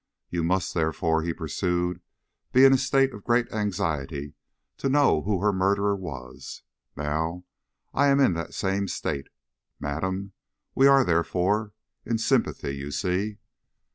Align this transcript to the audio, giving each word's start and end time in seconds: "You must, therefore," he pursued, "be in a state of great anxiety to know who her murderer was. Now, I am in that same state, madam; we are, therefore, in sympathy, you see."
"You 0.31 0.43
must, 0.43 0.73
therefore," 0.73 1.21
he 1.21 1.31
pursued, 1.31 2.01
"be 2.51 2.65
in 2.65 2.73
a 2.73 2.77
state 2.79 3.13
of 3.13 3.23
great 3.23 3.51
anxiety 3.51 4.33
to 4.77 4.89
know 4.89 5.21
who 5.21 5.41
her 5.41 5.53
murderer 5.53 5.95
was. 5.95 6.63
Now, 6.97 7.45
I 7.93 8.07
am 8.07 8.19
in 8.19 8.33
that 8.33 8.55
same 8.55 8.87
state, 8.87 9.27
madam; 9.79 10.31
we 10.73 10.87
are, 10.87 11.05
therefore, 11.05 11.73
in 12.03 12.17
sympathy, 12.17 12.77
you 12.77 12.89
see." 12.89 13.37